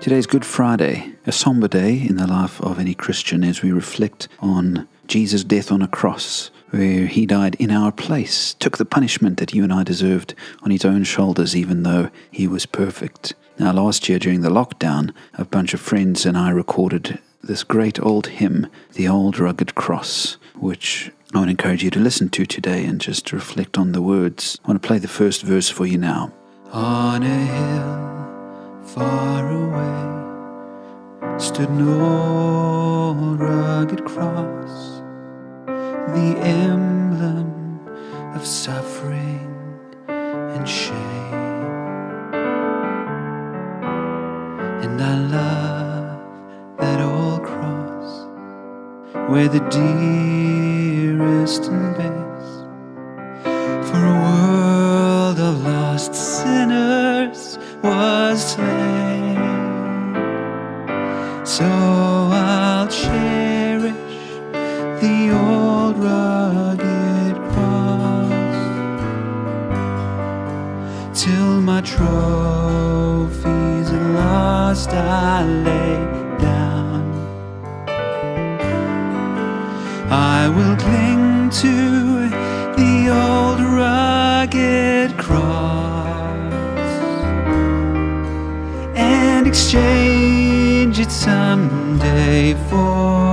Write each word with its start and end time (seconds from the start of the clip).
Today's 0.00 0.26
Good 0.26 0.44
Friday, 0.46 1.12
a 1.26 1.32
somber 1.32 1.68
day 1.68 2.00
in 2.00 2.16
the 2.16 2.26
life 2.26 2.62
of 2.62 2.78
any 2.78 2.94
Christian 2.94 3.44
as 3.44 3.62
we 3.62 3.72
reflect 3.72 4.28
on 4.38 4.88
Jesus' 5.06 5.44
death 5.44 5.70
on 5.70 5.82
a 5.82 5.88
cross, 5.88 6.50
where 6.70 7.06
he 7.06 7.26
died 7.26 7.56
in 7.56 7.70
our 7.70 7.92
place, 7.92 8.54
took 8.54 8.78
the 8.78 8.84
punishment 8.84 9.38
that 9.38 9.52
you 9.52 9.64
and 9.64 9.72
I 9.72 9.82
deserved 9.82 10.34
on 10.62 10.70
his 10.70 10.84
own 10.84 11.04
shoulders, 11.04 11.56
even 11.56 11.82
though 11.82 12.10
he 12.30 12.46
was 12.46 12.64
perfect. 12.64 13.34
Now, 13.58 13.72
last 13.72 14.08
year 14.08 14.18
during 14.18 14.42
the 14.42 14.50
lockdown, 14.50 15.12
a 15.34 15.44
bunch 15.44 15.74
of 15.74 15.80
friends 15.80 16.24
and 16.24 16.38
I 16.38 16.50
recorded 16.50 17.18
this 17.42 17.64
great 17.64 18.00
old 18.00 18.28
hymn, 18.28 18.68
The 18.94 19.08
Old 19.08 19.38
Rugged 19.38 19.74
Cross, 19.74 20.36
which 20.54 21.10
I 21.34 21.40
would 21.40 21.50
encourage 21.50 21.84
you 21.84 21.90
to 21.90 22.00
listen 22.00 22.30
to 22.30 22.46
today 22.46 22.86
and 22.86 22.98
just 23.00 23.32
reflect 23.32 23.76
on 23.76 23.92
the 23.92 24.00
words. 24.00 24.58
I 24.64 24.68
want 24.68 24.82
to 24.82 24.86
play 24.86 24.96
the 24.96 25.08
first 25.08 25.42
verse 25.42 25.68
for 25.68 25.84
you 25.84 25.98
now. 25.98 26.32
On 26.72 27.22
a 27.22 27.26
hill 27.26 28.82
far 28.82 29.46
away 29.50 30.08
stood 31.38 31.68
an 31.68 31.86
old 31.86 33.38
rugged 33.38 34.06
cross, 34.06 35.02
the 35.66 36.34
emblem 36.40 37.86
of 38.34 38.46
suffering 38.46 39.54
and 40.08 40.66
shame. 40.66 40.96
And 44.82 45.00
I 45.00 45.18
love 45.18 46.78
that 46.78 47.00
old 47.02 47.42
cross 47.44 48.26
where 49.28 49.48
the 49.48 49.60
dearest 51.18 51.66
in 51.66 51.92
best 51.94 52.64
for 53.88 54.04
a 54.04 54.06
world 54.22 55.38
of 55.40 55.64
lost 55.64 56.14
sinners 56.14 57.58
was 57.82 58.52
slain. 58.52 59.36
So 61.44 61.64
I'll 61.64 62.86
cherish 62.88 63.94
the 65.00 65.30
old 65.32 65.98
rugged 65.98 67.36
cross 67.52 68.80
till 71.20 71.60
my 71.60 71.80
trophies 71.80 73.90
at 73.90 74.02
last 74.14 74.90
I 74.90 75.44
lay 75.44 76.27
I 80.10 80.48
will 80.48 80.74
cling 80.76 81.50
to 81.50 82.30
the 82.76 83.10
old 83.10 83.60
rugged 83.60 85.18
cross 85.18 86.52
and 88.96 89.46
exchange 89.46 90.98
it 90.98 91.12
someday 91.12 92.54
for 92.70 93.27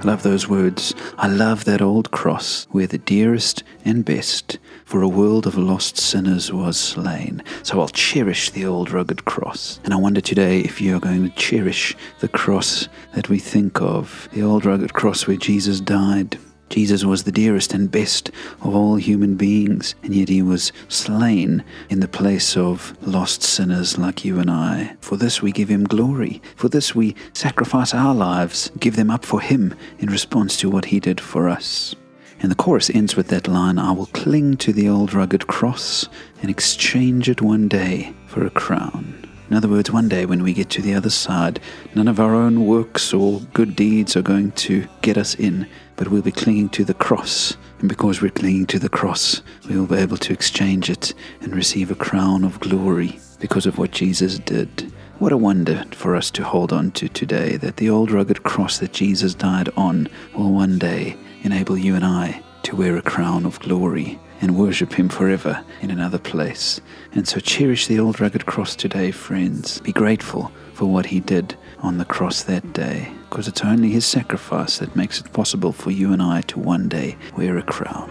I 0.00 0.04
love 0.04 0.22
those 0.22 0.48
words. 0.48 0.94
I 1.18 1.28
love 1.28 1.66
that 1.66 1.82
old 1.82 2.10
cross 2.10 2.66
where 2.70 2.86
the 2.86 2.96
dearest 2.96 3.62
and 3.84 4.02
best 4.02 4.58
for 4.86 5.02
a 5.02 5.08
world 5.08 5.46
of 5.46 5.58
lost 5.58 5.98
sinners 5.98 6.50
was 6.50 6.78
slain. 6.80 7.42
So 7.62 7.78
I'll 7.78 7.88
cherish 7.88 8.48
the 8.48 8.64
old 8.64 8.92
rugged 8.92 9.26
cross. 9.26 9.78
And 9.84 9.92
I 9.92 9.98
wonder 9.98 10.22
today 10.22 10.60
if 10.60 10.80
you 10.80 10.96
are 10.96 11.00
going 11.00 11.28
to 11.28 11.36
cherish 11.36 11.94
the 12.20 12.28
cross 12.28 12.88
that 13.14 13.28
we 13.28 13.38
think 13.38 13.82
of, 13.82 14.26
the 14.32 14.42
old 14.42 14.64
rugged 14.64 14.94
cross 14.94 15.26
where 15.26 15.36
Jesus 15.36 15.80
died. 15.80 16.38
Jesus 16.70 17.04
was 17.04 17.24
the 17.24 17.32
dearest 17.32 17.74
and 17.74 17.90
best 17.90 18.30
of 18.62 18.74
all 18.74 18.94
human 18.94 19.34
beings, 19.34 19.96
and 20.04 20.14
yet 20.14 20.28
he 20.28 20.40
was 20.40 20.72
slain 20.88 21.64
in 21.88 21.98
the 21.98 22.08
place 22.08 22.56
of 22.56 22.96
lost 23.02 23.42
sinners 23.42 23.98
like 23.98 24.24
you 24.24 24.38
and 24.38 24.50
I. 24.50 24.96
For 25.00 25.16
this 25.16 25.42
we 25.42 25.50
give 25.50 25.68
him 25.68 25.84
glory. 25.84 26.40
For 26.54 26.68
this 26.68 26.94
we 26.94 27.16
sacrifice 27.32 27.92
our 27.92 28.14
lives, 28.14 28.70
give 28.78 28.94
them 28.94 29.10
up 29.10 29.24
for 29.24 29.40
him 29.40 29.74
in 29.98 30.10
response 30.10 30.56
to 30.58 30.70
what 30.70 30.86
he 30.86 31.00
did 31.00 31.20
for 31.20 31.48
us. 31.48 31.94
And 32.40 32.50
the 32.50 32.56
chorus 32.56 32.88
ends 32.88 33.16
with 33.16 33.28
that 33.28 33.48
line 33.48 33.78
I 33.78 33.92
will 33.92 34.06
cling 34.06 34.56
to 34.58 34.72
the 34.72 34.88
old 34.88 35.12
rugged 35.12 35.46
cross 35.48 36.08
and 36.40 36.50
exchange 36.50 37.28
it 37.28 37.42
one 37.42 37.68
day 37.68 38.14
for 38.26 38.46
a 38.46 38.50
crown. 38.50 39.29
In 39.50 39.56
other 39.56 39.68
words, 39.68 39.90
one 39.90 40.08
day 40.08 40.26
when 40.26 40.44
we 40.44 40.54
get 40.54 40.70
to 40.70 40.82
the 40.82 40.94
other 40.94 41.10
side, 41.10 41.58
none 41.96 42.06
of 42.06 42.20
our 42.20 42.36
own 42.36 42.66
works 42.66 43.12
or 43.12 43.40
good 43.52 43.74
deeds 43.74 44.16
are 44.16 44.22
going 44.22 44.52
to 44.52 44.86
get 45.02 45.18
us 45.18 45.34
in, 45.34 45.66
but 45.96 46.06
we'll 46.06 46.22
be 46.22 46.30
clinging 46.30 46.68
to 46.68 46.84
the 46.84 46.94
cross. 46.94 47.56
And 47.80 47.88
because 47.88 48.22
we're 48.22 48.30
clinging 48.30 48.66
to 48.66 48.78
the 48.78 48.88
cross, 48.88 49.42
we 49.68 49.76
will 49.76 49.88
be 49.88 49.96
able 49.96 50.18
to 50.18 50.32
exchange 50.32 50.88
it 50.88 51.14
and 51.40 51.52
receive 51.52 51.90
a 51.90 51.96
crown 51.96 52.44
of 52.44 52.60
glory 52.60 53.18
because 53.40 53.66
of 53.66 53.76
what 53.76 53.90
Jesus 53.90 54.38
did. 54.38 54.92
What 55.18 55.32
a 55.32 55.36
wonder 55.36 55.84
for 55.90 56.14
us 56.14 56.30
to 56.32 56.44
hold 56.44 56.72
on 56.72 56.92
to 56.92 57.08
today 57.08 57.56
that 57.56 57.76
the 57.76 57.90
old 57.90 58.12
rugged 58.12 58.44
cross 58.44 58.78
that 58.78 58.92
Jesus 58.92 59.34
died 59.34 59.68
on 59.76 60.08
will 60.32 60.52
one 60.52 60.78
day 60.78 61.16
enable 61.42 61.76
you 61.76 61.96
and 61.96 62.04
I 62.04 62.40
to 62.62 62.76
wear 62.76 62.96
a 62.96 63.02
crown 63.02 63.44
of 63.44 63.58
glory 63.58 64.20
and 64.40 64.56
worship 64.56 64.92
Him 64.94 65.08
forever 65.08 65.64
in 65.80 65.90
another 65.90 66.18
place. 66.18 66.80
And 67.12 67.26
so 67.26 67.40
cherish 67.40 67.86
the 67.86 67.98
old 67.98 68.20
rugged 68.20 68.46
cross 68.46 68.74
today, 68.76 69.10
friends. 69.10 69.80
Be 69.80 69.92
grateful 69.92 70.52
for 70.74 70.86
what 70.86 71.06
He 71.06 71.20
did 71.20 71.56
on 71.80 71.98
the 71.98 72.04
cross 72.04 72.42
that 72.44 72.72
day, 72.72 73.12
because 73.28 73.48
it's 73.48 73.64
only 73.64 73.90
His 73.90 74.06
sacrifice 74.06 74.78
that 74.78 74.96
makes 74.96 75.20
it 75.20 75.32
possible 75.32 75.72
for 75.72 75.90
you 75.90 76.12
and 76.12 76.22
I 76.22 76.40
to 76.42 76.58
one 76.58 76.88
day 76.88 77.16
wear 77.36 77.58
a 77.58 77.62
crown. 77.62 78.10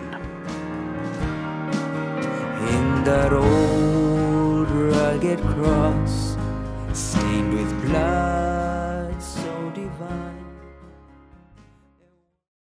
in 2.69 3.03
that 3.03 3.34
old 3.34 4.69
rugged 4.69 5.40
cross 5.40 6.28